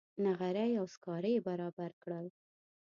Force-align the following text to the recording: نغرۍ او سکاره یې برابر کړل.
نغرۍ 0.25 0.71
او 0.79 0.85
سکاره 0.93 1.29
یې 1.35 1.39
برابر 1.49 1.91
کړل. 2.03 2.25